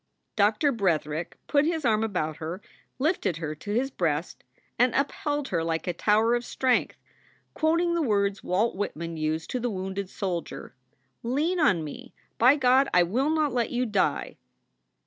[0.35, 2.59] Doctor Bretherick put his arm about her,
[2.97, 4.43] lifted her to his breast,
[4.79, 6.97] and upheld her like a tower of strength,
[7.53, 10.73] quoting the words Walt Whitman used to the wounded soldier:
[11.21, 12.15] "Lean on me!
[12.39, 14.37] By God, I will not let you die."